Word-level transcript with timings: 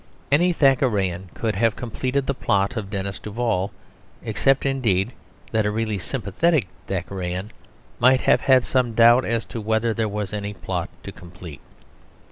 Any 0.31 0.51
Thackerayan 0.51 1.29
could 1.35 1.55
have 1.57 1.75
completed 1.75 2.25
the 2.25 2.33
plot 2.33 2.75
of 2.75 2.89
Denis 2.89 3.19
Duval; 3.19 3.69
except 4.23 4.65
indeed 4.65 5.11
that 5.51 5.63
a 5.63 5.69
really 5.69 5.99
sympathetic 5.99 6.67
Thackerayan 6.87 7.51
might 7.99 8.21
have 8.21 8.41
had 8.41 8.65
some 8.65 8.95
doubt 8.95 9.25
as 9.25 9.45
to 9.45 9.61
whether 9.61 9.93
there 9.93 10.09
was 10.09 10.33
any 10.33 10.55
plot 10.55 10.89
to 11.03 11.11
complete. 11.11 11.61